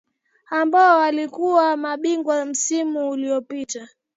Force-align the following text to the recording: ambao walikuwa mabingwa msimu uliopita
ambao 0.49 0.99
walikuwa 0.99 1.77
mabingwa 1.77 2.45
msimu 2.45 3.09
uliopita 3.09 3.87